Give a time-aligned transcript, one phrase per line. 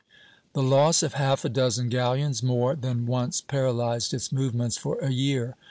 [0.53, 5.11] The loss of half a dozen galleons more than once paralyzed its movements for a
[5.11, 5.55] year.